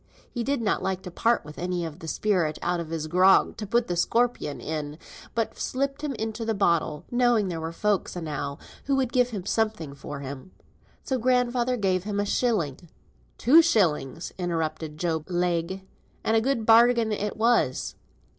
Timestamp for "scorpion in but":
3.95-5.59